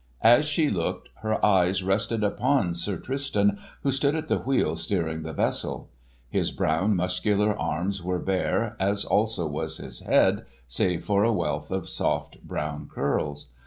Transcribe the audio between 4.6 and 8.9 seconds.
steering the vessel. His brown muscular arms were bare,